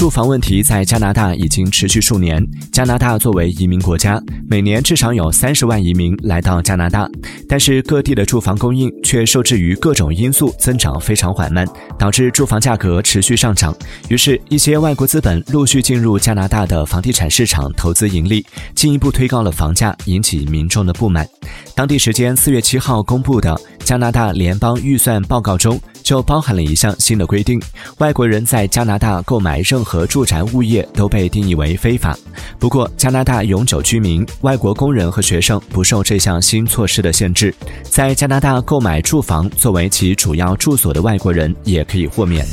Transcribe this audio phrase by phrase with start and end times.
[0.00, 2.42] 住房问题在加拿大已经持续数年。
[2.72, 7.06] 加拿大作为移民国家，每年至少有三十万移民来到加拿大，
[7.46, 11.68] 但是各地的住房供应却受制于各种因素，增长非常缓慢，
[11.98, 13.76] 导致住房价格持续上涨。
[14.08, 18.42] 于是，一些外国资本陆续进入加拿大的房地产市场投资盈利，
[18.74, 21.28] 进一步推高了房价，引起民众的不满。
[21.74, 23.54] 当地时间四月七号公布的
[23.84, 25.78] 加拿大联邦预算报告中。
[26.02, 27.60] 就包含了一项新的规定：
[27.98, 32.16] 外国人在加拿大购买任何住宅物业都被定义为非法。
[32.58, 42.46] 不过，加拿大永久居民、外国工人和学生不受这项新措施的限制，在加拿大购买住房作为其主要住所的外国人也可以豁免。